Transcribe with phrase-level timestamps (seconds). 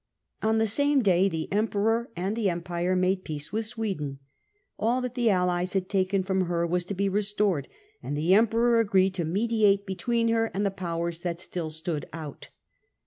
[0.41, 4.17] On the same day the Emperor and the Empire made Peace peace with Sweden.
[4.81, 6.65] Ail that the allies had Emperor* 1 * ta ^ en fr° m ^ er
[6.65, 7.67] was to be restored,
[8.01, 8.37] and the and Sweden.
[8.59, 12.49] Emperor agreed to mediate between her and the powers that still stood out.